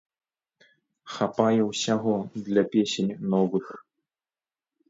[1.15, 2.15] Хапае ўсяго
[2.47, 3.65] для песень новых.